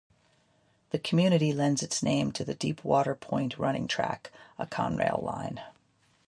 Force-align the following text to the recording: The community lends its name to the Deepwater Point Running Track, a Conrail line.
The 0.89 0.97
community 0.97 1.53
lends 1.53 1.83
its 1.83 2.01
name 2.01 2.31
to 2.31 2.43
the 2.43 2.55
Deepwater 2.55 3.13
Point 3.13 3.59
Running 3.59 3.87
Track, 3.87 4.31
a 4.57 4.65
Conrail 4.65 5.21
line. 5.21 5.61